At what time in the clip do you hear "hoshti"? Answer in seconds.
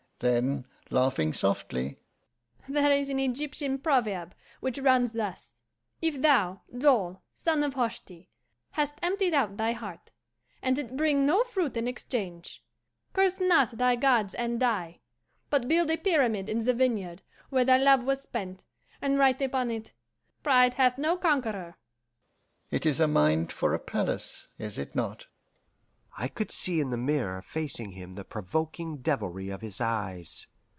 7.73-8.27